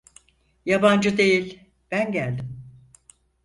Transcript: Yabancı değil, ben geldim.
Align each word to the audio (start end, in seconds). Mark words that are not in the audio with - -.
Yabancı 0.65 1.17
değil, 1.17 1.59
ben 1.91 2.11
geldim. 2.11 2.61